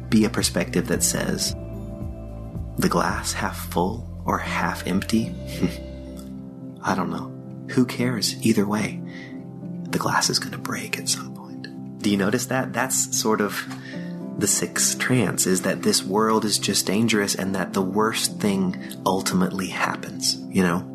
be 0.08 0.24
a 0.24 0.30
perspective 0.30 0.88
that 0.88 1.02
says, 1.02 1.54
the 2.78 2.88
glass 2.88 3.32
half 3.32 3.70
full 3.70 4.06
or 4.24 4.38
half 4.38 4.86
empty? 4.86 5.34
I 6.82 6.94
don't 6.94 7.10
know. 7.10 7.32
Who 7.74 7.84
cares? 7.84 8.36
Either 8.44 8.66
way, 8.66 9.00
the 9.90 9.98
glass 9.98 10.30
is 10.30 10.38
going 10.38 10.52
to 10.52 10.58
break 10.58 10.98
at 10.98 11.08
some 11.08 11.34
point. 11.34 12.02
Do 12.02 12.10
you 12.10 12.16
notice 12.16 12.46
that? 12.46 12.72
That's 12.72 13.18
sort 13.18 13.40
of 13.40 13.64
the 14.38 14.46
sixth 14.46 14.98
trance 14.98 15.46
is 15.46 15.62
that 15.62 15.82
this 15.82 16.02
world 16.02 16.44
is 16.44 16.58
just 16.58 16.86
dangerous 16.86 17.34
and 17.34 17.54
that 17.54 17.72
the 17.72 17.82
worst 17.82 18.38
thing 18.38 18.76
ultimately 19.06 19.68
happens, 19.68 20.36
you 20.50 20.62
know? 20.62 20.92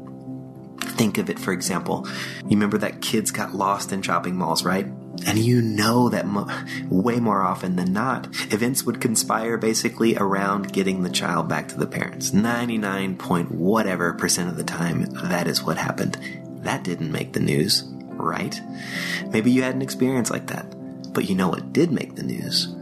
Think 0.81 1.17
of 1.17 1.29
it, 1.29 1.39
for 1.39 1.51
example. 1.51 2.07
You 2.43 2.51
remember 2.51 2.77
that 2.79 3.01
kids 3.01 3.31
got 3.31 3.55
lost 3.55 3.91
in 3.91 4.01
shopping 4.01 4.35
malls, 4.35 4.63
right? 4.63 4.85
And 5.25 5.37
you 5.37 5.61
know 5.61 6.09
that 6.09 6.25
mo- 6.25 6.49
way 6.89 7.19
more 7.19 7.41
often 7.41 7.75
than 7.75 7.93
not, 7.93 8.27
events 8.51 8.83
would 8.83 9.01
conspire 9.01 9.57
basically 9.57 10.15
around 10.17 10.73
getting 10.73 11.03
the 11.03 11.09
child 11.09 11.47
back 11.47 11.67
to 11.69 11.77
the 11.77 11.87
parents. 11.87 12.33
99 12.33 13.17
point 13.17 13.51
whatever 13.51 14.13
percent 14.13 14.49
of 14.49 14.57
the 14.57 14.63
time, 14.63 15.03
that 15.29 15.47
is 15.47 15.63
what 15.63 15.77
happened. 15.77 16.17
That 16.63 16.83
didn't 16.83 17.11
make 17.11 17.33
the 17.33 17.39
news, 17.39 17.83
right? 17.87 18.59
Maybe 19.29 19.51
you 19.51 19.63
had 19.63 19.75
an 19.75 19.81
experience 19.81 20.29
like 20.29 20.47
that. 20.47 20.65
But 21.13 21.29
you 21.29 21.35
know 21.35 21.49
what 21.49 21.73
did 21.73 21.91
make 21.91 22.15
the 22.15 22.23
news? 22.23 22.73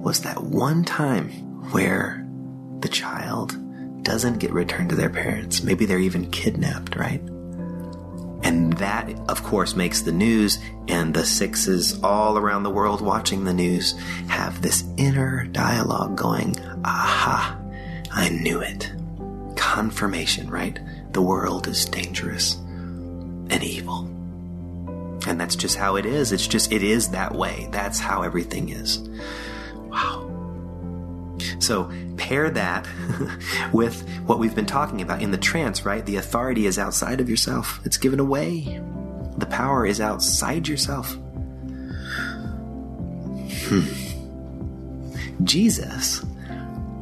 Was 0.00 0.20
that 0.22 0.42
one 0.42 0.84
time 0.84 1.30
where 1.72 2.26
the 2.80 2.88
child 2.88 3.56
doesn't 4.02 4.38
get 4.38 4.52
returned 4.52 4.90
to 4.90 4.96
their 4.96 5.10
parents. 5.10 5.62
Maybe 5.62 5.84
they're 5.84 5.98
even 5.98 6.30
kidnapped, 6.30 6.96
right? 6.96 7.20
And 8.42 8.72
that, 8.74 9.10
of 9.28 9.42
course, 9.42 9.76
makes 9.76 10.00
the 10.00 10.12
news, 10.12 10.58
and 10.88 11.12
the 11.12 11.24
sixes 11.24 12.02
all 12.02 12.38
around 12.38 12.62
the 12.62 12.70
world 12.70 13.02
watching 13.02 13.44
the 13.44 13.52
news 13.52 13.92
have 14.28 14.62
this 14.62 14.84
inner 14.96 15.44
dialogue 15.44 16.16
going, 16.16 16.56
aha, 16.84 17.60
I 18.10 18.30
knew 18.30 18.60
it. 18.60 18.90
Confirmation, 19.56 20.48
right? 20.48 20.78
The 21.12 21.22
world 21.22 21.68
is 21.68 21.84
dangerous 21.84 22.54
and 22.54 23.62
evil. 23.62 24.06
And 25.26 25.38
that's 25.38 25.56
just 25.56 25.76
how 25.76 25.96
it 25.96 26.06
is. 26.06 26.32
It's 26.32 26.46
just, 26.46 26.72
it 26.72 26.82
is 26.82 27.10
that 27.10 27.34
way. 27.34 27.68
That's 27.70 27.98
how 27.98 28.22
everything 28.22 28.70
is. 28.70 29.06
Wow. 29.90 30.26
So 31.58 31.90
pair 32.16 32.50
that 32.50 32.86
with 33.72 34.08
what 34.26 34.38
we've 34.38 34.54
been 34.54 34.66
talking 34.66 35.02
about 35.02 35.22
in 35.22 35.30
the 35.30 35.38
trance, 35.38 35.84
right? 35.84 36.04
The 36.04 36.16
authority 36.16 36.66
is 36.66 36.78
outside 36.78 37.20
of 37.20 37.28
yourself, 37.28 37.80
it's 37.84 37.96
given 37.96 38.20
away. 38.20 38.80
The 39.38 39.46
power 39.46 39.86
is 39.86 40.00
outside 40.00 40.68
yourself. 40.68 41.16
Hmm. 43.68 43.84
Jesus 45.44 46.24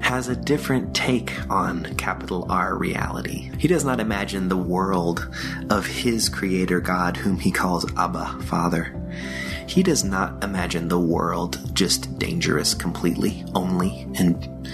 has 0.01 0.29
a 0.29 0.37
different 0.37 0.95
take 0.95 1.35
on 1.51 1.85
capital 1.97 2.47
R 2.49 2.77
reality. 2.77 3.51
He 3.59 3.69
does 3.69 3.85
not 3.85 4.01
imagine 4.01 4.49
the 4.49 4.57
world 4.57 5.29
of 5.71 5.87
his 5.87 6.29
creator 6.29 6.81
God, 6.81 7.17
whom 7.17 7.39
he 7.39 7.51
calls 7.51 7.91
Abba, 7.97 8.41
Father. 8.45 8.95
He 9.69 9.83
does 9.83 10.03
not 10.03 10.43
imagine 10.43 10.89
the 10.89 10.99
world 10.99 11.75
just 11.75 12.19
dangerous 12.19 12.73
completely, 12.73 13.45
only, 13.55 14.09
and 14.17 14.67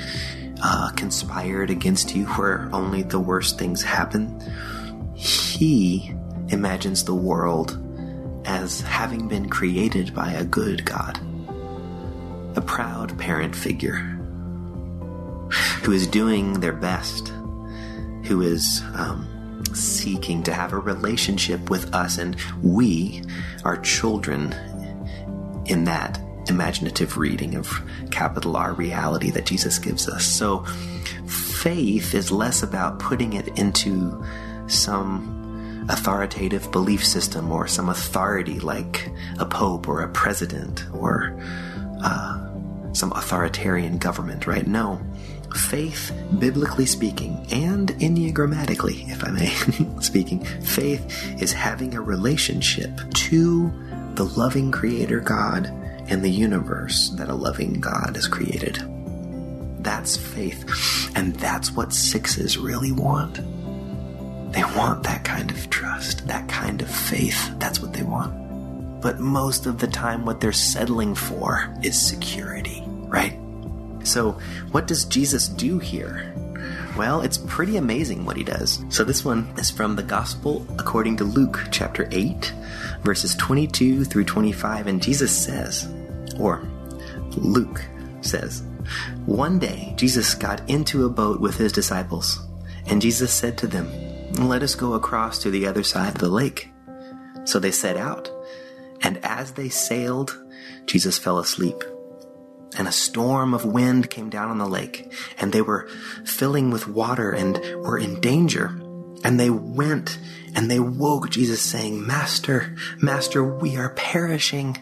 uh, 0.63 0.91
conspired 0.93 1.69
against 1.69 2.15
you 2.15 2.27
where 2.27 2.71
only 2.73 3.03
the 3.03 3.19
worst 3.19 3.59
things 3.59 3.83
happen. 3.83 4.41
He 5.17 6.15
imagines 6.49 7.05
the 7.05 7.15
world 7.15 7.81
as 8.47 8.83
having 8.83 9.27
been 9.27 9.51
created 9.51 10.15
by 10.15 10.31
a 10.31 10.45
good 10.45 10.85
God, 10.85 11.19
a 12.57 12.61
proud 12.61 13.19
parent 13.19 13.57
figure 13.57 13.97
who 15.83 15.91
is 15.91 16.07
doing 16.07 16.61
their 16.61 16.73
best, 16.73 17.33
who 18.27 18.43
is 18.43 18.81
um, 18.95 19.63
seeking 19.75 20.45
to 20.45 20.53
have 20.53 20.73
a 20.73 20.79
relationship 20.79 21.69
with 21.69 21.93
us, 21.93 22.17
and 22.17 22.37
we 22.63 23.25
are 23.65 23.77
children 23.79 24.55
in 25.67 25.85
that 25.85 26.21
imaginative 26.49 27.17
reading 27.17 27.55
of 27.55 27.81
capital 28.11 28.57
R 28.57 28.75
reality 28.75 29.31
that 29.31 29.47
Jesus 29.47 29.79
gives 29.79 30.09
us. 30.09 30.25
So 30.25 30.65
faith 31.27 32.15
is 32.15 32.31
less 32.31 32.63
about 32.63 32.99
putting 32.99 33.33
it 33.33 33.59
into 33.59 34.23
some 34.67 35.87
authoritative 35.89 36.71
belief 36.71 37.05
system 37.05 37.51
or 37.51 37.67
some 37.67 37.89
authority 37.89 38.59
like 38.61 39.11
a 39.39 39.45
pope 39.45 39.89
or 39.89 40.03
a 40.03 40.09
president 40.09 40.85
or 40.95 41.39
uh, 42.03 42.45
some 42.93 43.13
authoritarian 43.13 43.99
government, 43.99 44.47
right? 44.47 44.67
No. 44.67 45.01
Faith, 45.55 46.13
biblically 46.41 46.87
speaking, 46.87 47.47
and 47.53 47.91
enneagrammatically, 48.01 49.09
if 49.11 49.23
I 49.25 49.31
may, 49.31 49.47
speaking, 50.01 50.45
faith 50.45 51.41
is 51.41 51.53
having 51.53 51.95
a 51.95 52.01
relationship 52.01 52.91
to 53.15 53.73
the 54.17 54.25
loving 54.25 54.71
creator 54.71 55.21
God 55.21 55.67
and 56.09 56.23
the 56.23 56.31
universe 56.31 57.11
that 57.11 57.29
a 57.29 57.35
loving 57.35 57.81
God 57.81 58.13
has 58.15 58.27
created. 58.27 58.83
That's 59.83 60.17
faith. 60.17 61.11
And 61.15 61.35
that's 61.37 61.73
what 61.73 61.93
sixes 61.93 62.57
really 62.59 62.93
want. 62.93 63.37
They 64.53 64.65
want 64.77 65.03
that 65.03 65.25
kind 65.25 65.51
of 65.51 65.69
trust, 65.71 66.27
that 66.27 66.49
kind 66.49 66.81
of 66.81 66.91
faith. 66.91 67.51
That's 67.59 67.81
what 67.81 67.93
they 67.93 68.03
want. 68.03 69.01
But 69.01 69.21
most 69.21 69.67
of 69.67 69.79
the 69.79 69.87
time, 69.87 70.25
what 70.25 70.41
they're 70.41 70.53
settling 70.53 71.15
for 71.15 71.75
is 71.83 72.01
security, 72.01 72.83
right? 72.87 73.39
So, 74.05 74.33
what 74.71 74.87
does 74.87 75.05
Jesus 75.05 75.49
do 75.49 75.79
here? 75.79 76.35
Well, 76.97 77.23
it's 77.23 77.39
pretty 77.39 77.77
amazing 77.77 78.25
what 78.25 78.37
he 78.37 78.45
does. 78.45 78.85
So, 78.89 79.03
this 79.03 79.25
one 79.25 79.53
is 79.59 79.69
from 79.69 79.97
the 79.97 80.03
Gospel 80.03 80.65
according 80.79 81.17
to 81.17 81.25
Luke 81.25 81.67
chapter 81.73 82.09
8, 82.13 82.53
verses 83.03 83.35
22 83.35 84.05
through 84.05 84.25
25. 84.25 84.87
And 84.87 85.03
Jesus 85.03 85.37
says, 85.37 85.89
or 86.39 86.63
Luke 87.37 87.85
says, 88.21 88.63
One 89.27 89.59
day 89.59 89.93
Jesus 89.97 90.37
got 90.37 90.69
into 90.71 91.05
a 91.05 91.11
boat 91.11 91.41
with 91.41 91.57
his 91.57 91.73
disciples, 91.73 92.39
and 92.87 93.03
Jesus 93.03 93.33
said 93.33 93.59
to 93.59 93.67
them, 93.67 93.91
Let 94.49 94.63
us 94.63 94.77
go 94.77 94.95
across 94.95 95.39
to 95.41 95.51
the 95.51 95.67
other 95.67 95.83
side 95.83 96.15
of 96.15 96.21
the 96.21 96.29
lake. 96.29 96.71
So 97.45 97.59
they 97.59 97.73
set 97.73 97.97
out, 97.97 98.31
and 99.03 99.19
as 99.25 99.53
they 99.53 99.69
sailed, 99.69 100.41
Jesus 100.87 101.19
fell 101.19 101.41
asleep. 101.41 101.83
And 102.77 102.89
a 102.89 102.93
storm 102.93 103.55
of 103.55 103.65
wind 103.65 104.11
came 104.11 104.31
down 104.31 104.51
on 104.51 104.59
the 104.59 104.67
lake, 104.67 105.13
and 105.39 105.53
they 105.53 105.63
were 105.63 105.89
filling 106.25 106.71
with 106.71 106.89
water 106.89 107.31
and 107.31 107.59
were 107.83 107.99
in 107.99 108.21
danger. 108.21 108.67
And 109.23 109.39
they 109.39 109.51
went 109.51 110.19
and 110.55 110.71
they 110.71 110.79
woke 110.79 111.31
Jesus, 111.31 111.61
saying, 111.61 112.07
Master, 112.07 112.77
Master, 112.99 113.45
we 113.45 113.77
are 113.77 113.91
perishing. 113.91 114.79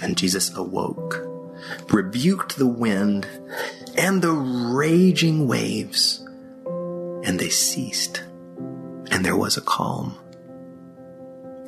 And 0.00 0.16
Jesus 0.16 0.54
awoke, 0.56 1.20
rebuked 1.90 2.56
the 2.56 2.66
wind 2.66 3.26
and 3.96 4.22
the 4.22 4.32
raging 4.32 5.48
waves, 5.48 6.24
and 6.64 7.38
they 7.38 7.48
ceased, 7.48 8.22
and 9.10 9.24
there 9.24 9.36
was 9.36 9.56
a 9.56 9.60
calm. 9.60 10.16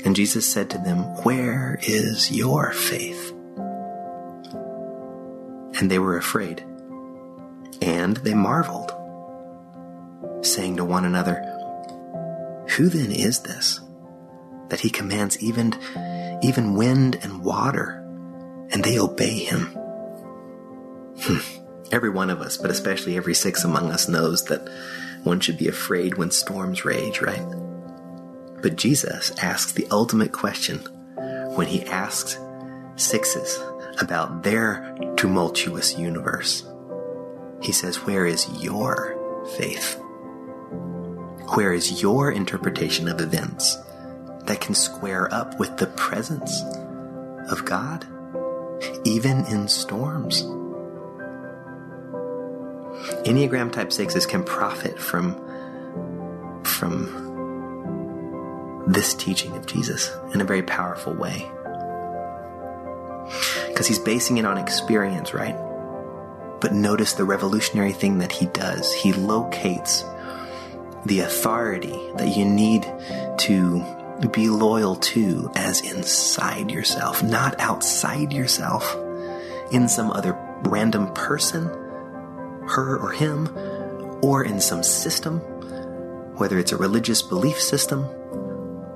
And 0.05 0.15
Jesus 0.15 0.51
said 0.51 0.71
to 0.71 0.79
them, 0.79 0.99
Where 1.25 1.79
is 1.83 2.31
your 2.31 2.73
faith? 2.73 3.34
And 5.85 5.91
they 5.91 5.99
were 5.99 6.17
afraid. 6.17 6.65
And 7.83 8.17
they 8.17 8.33
marveled, 8.33 8.91
saying 10.41 10.79
to 10.79 10.85
one 10.87 11.05
another, 11.05 11.43
Who 12.71 12.89
then 12.89 13.13
is 13.13 13.41
this, 13.41 13.81
that 14.71 14.81
he 14.81 14.89
commands 14.89 15.39
even, 15.43 15.75
even 16.43 16.73
wind 16.73 17.19
and 17.23 17.45
water, 17.45 18.03
and 18.71 18.83
they 18.83 18.99
obey 18.99 19.41
him? 19.41 19.67
Hmm. 21.21 21.41
Every 21.93 22.09
one 22.09 22.31
of 22.31 22.41
us, 22.41 22.57
but 22.57 22.71
especially 22.71 23.19
every 23.19 23.35
six 23.35 23.63
among 23.63 23.91
us, 23.91 24.09
knows 24.09 24.45
that 24.45 24.67
one 25.23 25.41
should 25.41 25.59
be 25.59 25.69
afraid 25.69 26.17
when 26.17 26.31
storms 26.31 26.87
rage, 26.87 27.21
right? 27.21 27.45
But 28.63 28.77
Jesus 28.77 29.33
asks 29.43 29.73
the 29.73 29.87
ultimate 29.91 30.33
question 30.33 30.79
when 31.57 31.67
he 31.67 31.85
asks 31.85 32.39
sixes 32.97 33.59
about 34.01 34.43
their 34.43 34.97
tumultuous 35.17 35.99
universe. 35.99 36.65
He 37.63 37.73
says, 37.73 38.05
Where 38.05 38.27
is 38.27 38.49
your 38.63 39.19
faith? 39.57 40.01
Where 41.55 41.73
is 41.73 42.03
your 42.03 42.31
interpretation 42.33 43.09
of 43.09 43.21
events 43.21 43.77
that 44.45 44.61
can 44.61 44.75
square 44.75 45.33
up 45.33 45.59
with 45.59 45.77
the 45.77 45.87
presence 45.89 46.63
of 47.51 47.65
God, 47.65 48.07
even 49.05 49.45
in 49.47 49.69
storms? 49.69 50.43
Enneagram 53.25 53.73
type 53.73 53.93
sixes 53.93 54.27
can 54.27 54.43
profit 54.45 54.99
from 54.99 55.41
from 56.65 57.25
this 58.87 59.15
teaching 59.15 59.57
of 59.57 59.67
Jesus 59.67 60.15
in 60.33 60.41
a 60.41 60.45
very 60.45 60.63
powerful 60.63 61.15
way. 61.15 61.51
Because 63.75 63.89
he's 63.89 63.99
basing 63.99 64.39
it 64.39 64.45
on 64.45 64.57
experience, 64.57 65.35
right? 65.35 65.57
But 66.61 66.73
notice 66.73 67.15
the 67.15 67.25
revolutionary 67.25 67.93
thing 67.93 68.19
that 68.19 68.31
he 68.31 68.47
does. 68.47 68.95
He 68.95 69.13
locates 69.13 70.05
the 71.05 71.21
authority 71.21 71.99
that 72.17 72.37
you 72.37 72.45
need 72.45 72.87
to 73.39 73.85
be 74.31 74.49
loyal 74.49 74.95
to 74.97 75.51
as 75.57 75.81
inside 75.81 76.71
yourself, 76.71 77.23
not 77.23 77.59
outside 77.59 78.33
yourself, 78.33 78.97
in 79.73 79.89
some 79.89 80.13
other 80.13 80.39
random 80.63 81.13
person, 81.13 81.65
her 82.69 82.97
or 82.97 83.11
him, 83.11 83.49
or 84.23 84.45
in 84.45 84.61
some 84.61 84.83
system, 84.85 85.41
whether 86.39 86.59
it's 86.59 86.73
a 86.73 86.77
religious 86.77 87.21
belief 87.21 87.61
system 87.61 88.05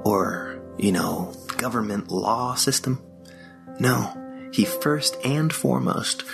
or, 0.04 0.62
you 0.78 0.92
know, 0.92 1.34
government 1.58 2.10
law 2.10 2.54
system. 2.54 3.02
No, 3.80 4.14
he 4.52 4.64
first 4.64 5.16
and 5.24 5.52
foremost, 5.52 6.24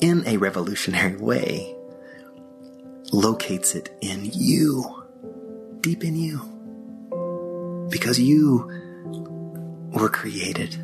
in 0.00 0.26
a 0.26 0.36
revolutionary 0.36 1.16
way, 1.16 1.74
locates 3.12 3.74
it 3.74 3.90
in 4.00 4.28
you, 4.32 5.04
deep 5.80 6.04
in 6.04 6.16
you. 6.16 7.88
Because 7.90 8.18
you 8.18 8.70
were 9.92 10.08
created 10.08 10.76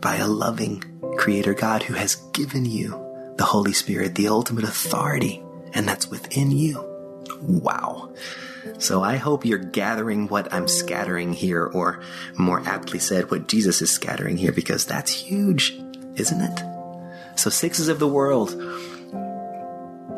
by 0.00 0.16
a 0.16 0.28
loving 0.28 0.82
Creator 1.16 1.54
God 1.54 1.82
who 1.82 1.94
has 1.94 2.16
given 2.32 2.64
you 2.64 2.90
the 3.36 3.44
Holy 3.44 3.72
Spirit, 3.72 4.14
the 4.14 4.28
ultimate 4.28 4.64
authority, 4.64 5.42
and 5.72 5.88
that's 5.88 6.08
within 6.08 6.50
you. 6.50 6.93
Wow. 7.46 8.14
So 8.78 9.02
I 9.02 9.16
hope 9.16 9.44
you're 9.44 9.58
gathering 9.58 10.28
what 10.28 10.52
I'm 10.52 10.68
scattering 10.68 11.32
here, 11.32 11.64
or 11.64 12.00
more 12.36 12.60
aptly 12.66 12.98
said, 12.98 13.30
what 13.30 13.46
Jesus 13.46 13.82
is 13.82 13.90
scattering 13.90 14.36
here, 14.36 14.52
because 14.52 14.86
that's 14.86 15.12
huge, 15.12 15.78
isn't 16.16 16.40
it? 16.40 16.64
So, 17.36 17.50
sixes 17.50 17.88
of 17.88 17.98
the 17.98 18.08
world, 18.08 18.50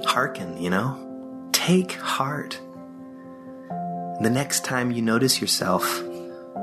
hearken, 0.05 0.63
you 0.63 0.71
know? 0.71 1.49
Take 1.53 1.93
heart. 1.93 2.61
The 4.21 4.31
next 4.31 4.65
time 4.65 4.91
you 4.91 5.03
notice 5.03 5.41
yourself 5.41 6.03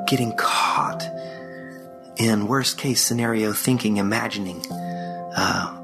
getting 0.07 0.35
caught 0.37 1.03
in 2.17 2.47
worst 2.47 2.77
case 2.77 3.03
scenario 3.03 3.51
thinking, 3.51 3.97
imagining, 3.97 4.63
uh, 4.71 5.82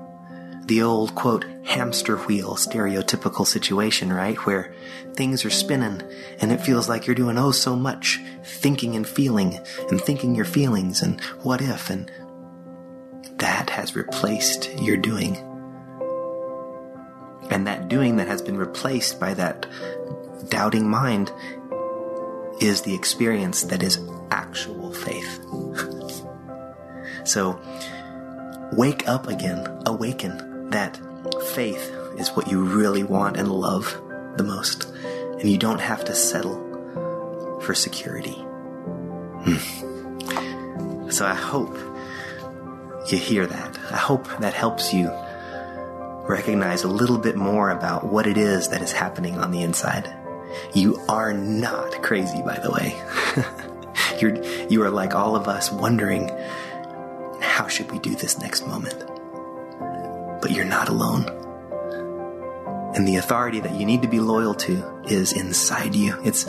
the 0.69 0.83
old 0.83 1.15
quote, 1.15 1.45
hamster 1.63 2.15
wheel 2.15 2.51
stereotypical 2.53 3.45
situation, 3.45 4.13
right? 4.13 4.37
Where 4.45 4.71
things 5.15 5.43
are 5.43 5.49
spinning 5.49 6.03
and 6.39 6.51
it 6.51 6.61
feels 6.61 6.87
like 6.87 7.07
you're 7.07 7.15
doing 7.15 7.39
oh 7.39 7.49
so 7.49 7.75
much 7.75 8.21
thinking 8.43 8.95
and 8.95 9.07
feeling 9.07 9.59
and 9.89 9.99
thinking 9.99 10.35
your 10.35 10.45
feelings 10.45 11.01
and 11.01 11.19
what 11.41 11.59
if 11.59 11.89
and 11.89 12.09
that 13.37 13.71
has 13.71 13.95
replaced 13.95 14.69
your 14.79 14.95
doing. 14.95 15.37
And 17.49 17.65
that 17.65 17.87
doing 17.87 18.17
that 18.17 18.27
has 18.27 18.43
been 18.43 18.57
replaced 18.57 19.19
by 19.19 19.33
that 19.33 19.65
doubting 20.49 20.87
mind 20.87 21.31
is 22.61 22.83
the 22.83 22.93
experience 22.93 23.63
that 23.63 23.81
is 23.81 23.99
actual 24.29 24.93
faith. 24.93 25.43
so, 27.27 27.59
wake 28.73 29.07
up 29.07 29.27
again, 29.27 29.81
awaken 29.87 30.48
that 30.71 30.99
faith 31.53 31.91
is 32.17 32.29
what 32.29 32.49
you 32.49 32.63
really 32.63 33.03
want 33.03 33.37
and 33.37 33.51
love 33.51 33.99
the 34.37 34.43
most, 34.43 34.85
and 34.85 35.49
you 35.49 35.57
don't 35.57 35.81
have 35.81 36.05
to 36.05 36.15
settle 36.15 37.59
for 37.61 37.73
security. 37.73 38.37
Hmm. 39.45 41.09
So 41.09 41.25
I 41.25 41.33
hope 41.33 41.75
you 43.11 43.17
hear 43.17 43.47
that. 43.47 43.79
I 43.91 43.97
hope 43.97 44.27
that 44.39 44.53
helps 44.53 44.93
you 44.93 45.11
recognize 46.27 46.83
a 46.83 46.87
little 46.87 47.17
bit 47.17 47.35
more 47.35 47.71
about 47.71 48.05
what 48.05 48.27
it 48.27 48.37
is 48.37 48.69
that 48.69 48.81
is 48.81 48.91
happening 48.91 49.39
on 49.39 49.51
the 49.51 49.63
inside. 49.63 50.13
You 50.73 51.01
are 51.09 51.33
not 51.33 52.03
crazy, 52.03 52.41
by 52.43 52.59
the 52.59 52.71
way. 52.71 52.95
You're, 54.19 54.43
you 54.67 54.83
are 54.83 54.89
like 54.91 55.15
all 55.15 55.35
of 55.35 55.47
us 55.47 55.71
wondering, 55.71 56.29
how 57.41 57.67
should 57.67 57.91
we 57.91 57.99
do 57.99 58.15
this 58.15 58.39
next 58.39 58.67
moment? 58.67 59.03
But 60.41 60.51
you're 60.51 60.65
not 60.65 60.89
alone. 60.89 61.25
And 62.95 63.07
the 63.07 63.17
authority 63.17 63.59
that 63.59 63.79
you 63.79 63.85
need 63.85 64.01
to 64.01 64.07
be 64.07 64.19
loyal 64.19 64.55
to 64.55 65.03
is 65.05 65.33
inside 65.33 65.95
you. 65.95 66.19
It's, 66.23 66.45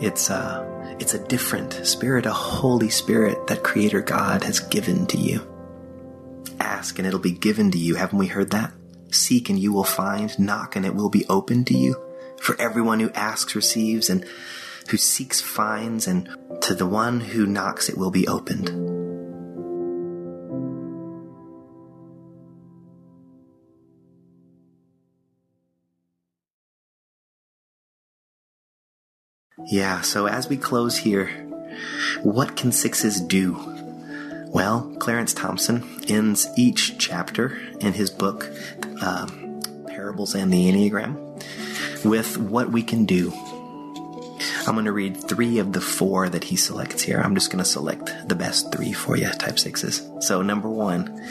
it's, 0.00 0.30
uh, 0.30 0.96
it's 0.98 1.14
a 1.14 1.24
different 1.26 1.86
spirit, 1.86 2.26
a 2.26 2.32
Holy 2.32 2.88
Spirit 2.88 3.46
that 3.46 3.62
Creator 3.62 4.02
God 4.02 4.42
has 4.44 4.60
given 4.60 5.06
to 5.06 5.16
you. 5.16 5.46
Ask 6.58 6.98
and 6.98 7.06
it'll 7.06 7.20
be 7.20 7.32
given 7.32 7.70
to 7.70 7.78
you. 7.78 7.94
Haven't 7.94 8.18
we 8.18 8.26
heard 8.26 8.50
that? 8.50 8.72
Seek 9.10 9.48
and 9.48 9.58
you 9.58 9.72
will 9.72 9.84
find. 9.84 10.36
Knock 10.38 10.74
and 10.74 10.84
it 10.84 10.94
will 10.94 11.10
be 11.10 11.24
open 11.28 11.64
to 11.66 11.76
you. 11.76 11.96
For 12.40 12.60
everyone 12.60 13.00
who 13.00 13.10
asks 13.10 13.54
receives, 13.54 14.08
and 14.10 14.24
who 14.90 14.96
seeks 14.96 15.40
finds, 15.40 16.06
and 16.06 16.28
to 16.62 16.74
the 16.74 16.86
one 16.86 17.20
who 17.20 17.46
knocks 17.46 17.88
it 17.88 17.98
will 17.98 18.10
be 18.10 18.26
opened. 18.28 18.97
Yeah, 29.66 30.00
so 30.00 30.26
as 30.26 30.48
we 30.48 30.56
close 30.56 30.96
here, 30.96 31.28
what 32.22 32.56
can 32.56 32.72
sixes 32.72 33.20
do? 33.20 33.58
Well, 34.46 34.94
Clarence 34.98 35.34
Thompson 35.34 35.84
ends 36.08 36.48
each 36.56 36.96
chapter 36.98 37.58
in 37.80 37.92
his 37.92 38.10
book, 38.10 38.50
um, 39.02 39.60
Parables 39.86 40.34
and 40.34 40.52
the 40.52 40.70
Enneagram, 40.70 42.04
with 42.04 42.38
what 42.38 42.70
we 42.70 42.82
can 42.82 43.04
do. 43.04 43.32
I'm 44.66 44.74
going 44.74 44.86
to 44.86 44.92
read 44.92 45.16
three 45.16 45.58
of 45.58 45.72
the 45.72 45.80
four 45.80 46.28
that 46.28 46.44
he 46.44 46.56
selects 46.56 47.02
here. 47.02 47.20
I'm 47.20 47.34
just 47.34 47.50
going 47.50 47.62
to 47.62 47.68
select 47.68 48.28
the 48.28 48.34
best 48.34 48.72
three 48.72 48.92
for 48.92 49.16
you, 49.16 49.28
type 49.30 49.58
sixes. 49.58 50.08
So, 50.20 50.42
number 50.42 50.68
one, 50.68 51.26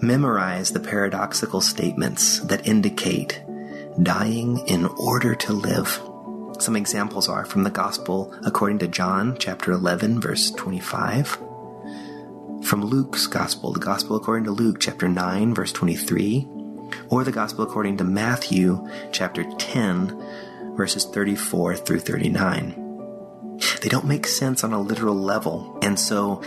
memorize 0.00 0.72
the 0.72 0.80
paradoxical 0.80 1.60
statements 1.60 2.40
that 2.40 2.66
indicate 2.66 3.42
dying 4.02 4.58
in 4.66 4.86
order 4.86 5.34
to 5.34 5.52
live. 5.52 6.00
Some 6.62 6.76
examples 6.76 7.28
are 7.28 7.44
from 7.44 7.64
the 7.64 7.70
Gospel 7.70 8.32
according 8.46 8.78
to 8.78 8.86
John, 8.86 9.36
chapter 9.36 9.72
11, 9.72 10.20
verse 10.20 10.52
25. 10.52 11.26
From 12.62 12.84
Luke's 12.84 13.26
Gospel, 13.26 13.72
the 13.72 13.80
Gospel 13.80 14.14
according 14.14 14.44
to 14.44 14.52
Luke, 14.52 14.76
chapter 14.78 15.08
9, 15.08 15.56
verse 15.56 15.72
23. 15.72 16.46
Or 17.08 17.24
the 17.24 17.32
Gospel 17.32 17.64
according 17.64 17.96
to 17.96 18.04
Matthew, 18.04 18.88
chapter 19.10 19.42
10, 19.42 20.76
verses 20.76 21.04
34 21.04 21.78
through 21.78 21.98
39. 21.98 23.58
They 23.80 23.88
don't 23.88 24.06
make 24.06 24.28
sense 24.28 24.62
on 24.62 24.72
a 24.72 24.80
literal 24.80 25.16
level, 25.16 25.80
and 25.82 25.98
so 25.98 26.44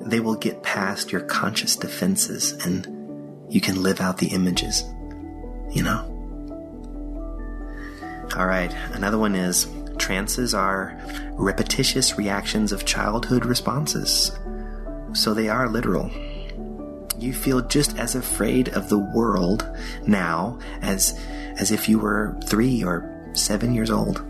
they 0.00 0.18
will 0.18 0.34
get 0.34 0.64
past 0.64 1.12
your 1.12 1.20
conscious 1.20 1.76
defenses 1.76 2.54
and 2.66 3.46
you 3.48 3.60
can 3.60 3.84
live 3.84 4.00
out 4.00 4.18
the 4.18 4.32
images, 4.34 4.82
you 5.70 5.84
know? 5.84 6.11
All 8.36 8.46
right, 8.46 8.72
another 8.92 9.18
one 9.18 9.34
is 9.34 9.66
trances 9.98 10.54
are 10.54 10.98
repetitious 11.32 12.16
reactions 12.16 12.72
of 12.72 12.84
childhood 12.84 13.44
responses. 13.44 14.32
So 15.12 15.34
they 15.34 15.48
are 15.48 15.68
literal. 15.68 16.10
You 17.18 17.34
feel 17.34 17.60
just 17.60 17.98
as 17.98 18.14
afraid 18.14 18.70
of 18.70 18.88
the 18.88 18.98
world 18.98 19.68
now 20.06 20.58
as, 20.80 21.18
as 21.58 21.70
if 21.70 21.88
you 21.88 21.98
were 21.98 22.36
three 22.46 22.82
or 22.82 23.30
seven 23.34 23.74
years 23.74 23.90
old. 23.90 24.24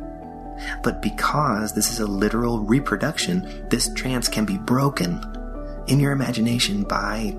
But 0.83 1.01
because 1.01 1.75
this 1.75 1.91
is 1.91 2.01
a 2.01 2.07
literal 2.07 2.61
reproduction, 2.61 3.67
this 3.71 3.93
trance 3.95 4.29
can 4.29 4.45
be 4.45 4.59
broken 4.59 5.23
in 5.87 6.01
your 6.01 6.13
imagination 6.13 6.83
by 6.83 7.37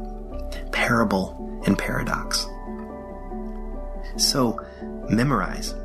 parable 0.71 1.61
and 1.65 1.77
paradox. 1.77 2.47
So, 4.17 4.59
memorize. 5.09 5.75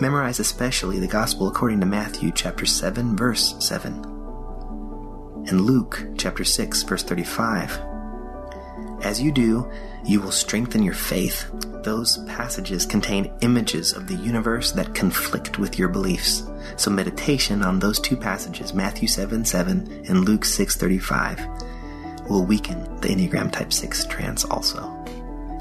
Memorize 0.00 0.38
especially 0.38 1.00
the 1.00 1.08
Gospel 1.08 1.48
according 1.48 1.80
to 1.80 1.86
Matthew 1.86 2.30
chapter 2.32 2.64
7 2.64 3.16
verse 3.16 3.56
7 3.58 3.94
and 5.48 5.62
Luke 5.62 6.06
chapter 6.16 6.44
6 6.44 6.84
verse 6.84 7.02
35. 7.02 7.80
As 9.02 9.20
you 9.20 9.32
do, 9.32 9.68
you 10.04 10.20
will 10.20 10.30
strengthen 10.30 10.84
your 10.84 10.94
faith. 10.94 11.50
Those 11.82 12.18
passages 12.26 12.86
contain 12.86 13.32
images 13.40 13.92
of 13.92 14.06
the 14.06 14.14
universe 14.14 14.70
that 14.72 14.94
conflict 14.94 15.58
with 15.58 15.80
your 15.80 15.88
beliefs. 15.88 16.44
So 16.76 16.92
meditation 16.92 17.64
on 17.64 17.80
those 17.80 17.98
two 17.98 18.16
passages, 18.16 18.72
Matthew 18.72 19.08
7 19.08 19.44
7 19.44 20.04
and 20.08 20.24
Luke 20.24 20.44
6 20.44 20.76
35, 20.76 21.44
will 22.30 22.44
weaken 22.44 22.84
the 23.00 23.08
Enneagram 23.08 23.50
Type 23.50 23.72
6 23.72 24.04
trance 24.04 24.44
also. 24.44 24.80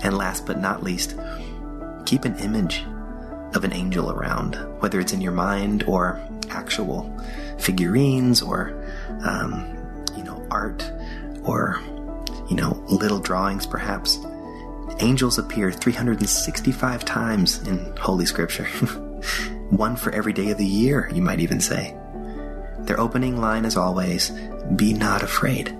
And 0.04 0.15
last 0.15 0.45
but 0.45 0.60
not 0.60 0.84
least, 0.84 1.15
keep 2.06 2.23
an 2.26 2.38
image 2.38 2.84
of 3.58 3.63
an 3.63 3.74
angel 3.74 4.12
around, 4.12 4.56
whether 4.80 5.00
it's 5.00 5.12
in 5.12 5.20
your 5.20 5.32
mind 5.34 5.84
or 5.84 6.22
actual 6.50 7.12
figurines 7.58 8.41
or, 8.41 8.72
um, 9.26 9.65
you 10.15 10.24
know, 10.24 10.46
art 10.52 10.89
or, 11.43 11.82
you 12.50 12.56
know, 12.56 12.72
little 12.88 13.20
drawings 13.20 13.65
perhaps. 13.65 14.20
Angels 15.00 15.38
appear 15.38 15.72
365 15.72 17.04
times 17.04 17.67
in 17.67 17.96
Holy 17.98 18.26
Scripture. 18.26 18.65
One 19.70 19.96
for 19.96 20.12
every 20.12 20.34
day 20.34 20.52
of 20.52 20.58
the 20.58 20.65
year, 20.65 21.10
you 21.13 21.22
might 21.22 21.39
even 21.39 21.60
say. 21.60 21.98
Their 22.82 23.00
opening 23.00 23.41
line 23.41 23.65
is 23.65 23.76
always, 23.76 24.30
Be 24.76 24.93
not 24.93 25.24
afraid. 25.24 25.76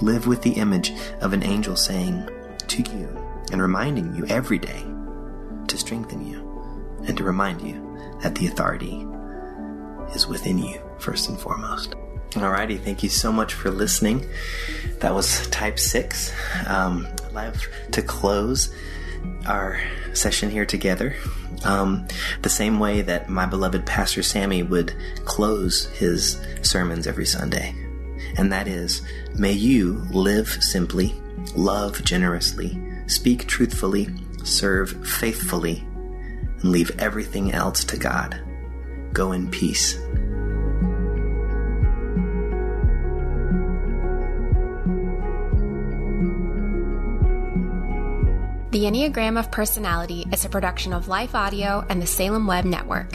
Live 0.00 0.26
with 0.26 0.42
the 0.42 0.52
image 0.52 0.92
of 1.20 1.32
an 1.32 1.42
angel 1.42 1.76
saying 1.76 2.28
to 2.68 2.82
you 2.82 3.08
and 3.50 3.60
reminding 3.60 4.14
you 4.14 4.24
every 4.26 4.58
day 4.58 4.84
to 5.68 5.76
strengthen 5.76 6.26
you 6.26 6.51
and 7.06 7.16
to 7.16 7.24
remind 7.24 7.60
you 7.62 7.80
that 8.22 8.34
the 8.34 8.46
authority 8.46 9.06
is 10.14 10.26
within 10.26 10.58
you, 10.58 10.80
first 10.98 11.28
and 11.28 11.38
foremost. 11.38 11.94
Alrighty, 12.30 12.80
thank 12.80 13.02
you 13.02 13.08
so 13.08 13.30
much 13.30 13.52
for 13.52 13.70
listening. 13.70 14.26
That 15.00 15.14
was 15.14 15.46
type 15.48 15.78
six. 15.78 16.32
Um, 16.66 17.06
I'd 17.36 17.54
to 17.92 18.02
close 18.02 18.74
our 19.46 19.80
session 20.14 20.50
here 20.50 20.66
together 20.66 21.14
um, 21.64 22.06
the 22.42 22.48
same 22.48 22.78
way 22.78 23.02
that 23.02 23.28
my 23.28 23.46
beloved 23.46 23.86
Pastor 23.86 24.22
Sammy 24.22 24.62
would 24.62 24.94
close 25.24 25.86
his 25.90 26.40
sermons 26.62 27.06
every 27.06 27.26
Sunday. 27.26 27.74
And 28.36 28.52
that 28.52 28.66
is, 28.66 29.02
may 29.36 29.52
you 29.52 30.02
live 30.10 30.48
simply, 30.48 31.14
love 31.54 32.02
generously, 32.04 32.80
speak 33.06 33.46
truthfully, 33.46 34.08
serve 34.42 35.06
faithfully, 35.06 35.84
and 36.62 36.70
leave 36.72 36.90
everything 36.98 37.52
else 37.52 37.84
to 37.84 37.96
God. 37.96 38.40
Go 39.12 39.32
in 39.32 39.50
peace. 39.50 39.98
The 48.72 48.84
Enneagram 48.84 49.38
of 49.38 49.50
Personality 49.50 50.24
is 50.32 50.46
a 50.46 50.48
production 50.48 50.94
of 50.94 51.06
Life 51.06 51.34
Audio 51.34 51.84
and 51.90 52.00
the 52.00 52.06
Salem 52.06 52.46
Web 52.46 52.64
Network. 52.64 53.12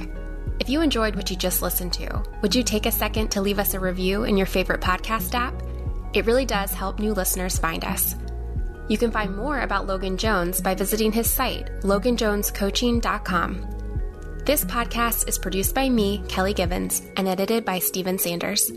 If 0.59 0.69
you 0.69 0.81
enjoyed 0.81 1.15
what 1.15 1.31
you 1.31 1.35
just 1.35 1.63
listened 1.63 1.93
to, 1.93 2.23
would 2.43 2.53
you 2.53 2.61
take 2.61 2.85
a 2.85 2.91
second 2.91 3.29
to 3.29 3.41
leave 3.41 3.57
us 3.57 3.73
a 3.73 3.79
review 3.79 4.23
in 4.23 4.37
your 4.37 4.45
favorite 4.45 4.81
podcast 4.81 5.33
app? 5.33 5.63
It 6.13 6.27
really 6.27 6.45
does 6.45 6.71
help 6.73 6.99
new 6.99 7.13
listeners 7.13 7.57
find 7.57 7.83
us. 7.83 8.15
You 8.87 8.97
can 8.97 9.11
find 9.11 9.35
more 9.35 9.59
about 9.59 9.87
Logan 9.87 10.17
Jones 10.17 10.61
by 10.61 10.75
visiting 10.75 11.11
his 11.11 11.31
site, 11.31 11.69
loganjonescoaching.com. 11.81 13.67
This 14.45 14.63
podcast 14.63 15.27
is 15.27 15.37
produced 15.37 15.75
by 15.75 15.89
me, 15.89 16.23
Kelly 16.29 16.53
Givens, 16.53 17.01
and 17.17 17.27
edited 17.27 17.65
by 17.65 17.79
Stephen 17.79 18.17
Sanders. 18.17 18.71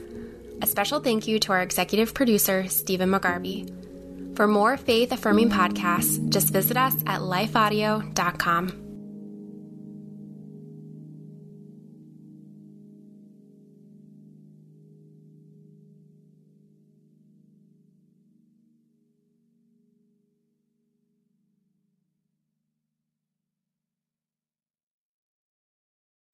A 0.62 0.66
special 0.66 0.98
thank 1.00 1.28
you 1.28 1.38
to 1.38 1.52
our 1.52 1.62
executive 1.62 2.12
producer, 2.12 2.66
Stephen 2.68 3.10
McGarvey. 3.10 4.36
For 4.36 4.46
more 4.46 4.76
faith 4.76 5.12
affirming 5.12 5.50
podcasts, 5.50 6.28
just 6.28 6.52
visit 6.52 6.76
us 6.76 6.94
at 7.06 7.20
lifeaudio.com. 7.20 8.89